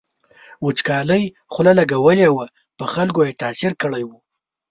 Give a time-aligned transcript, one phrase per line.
[0.65, 1.23] وچکالۍ
[1.53, 2.45] خوله لګولې وه
[2.77, 4.09] په خلکو یې تاثیر کړی و.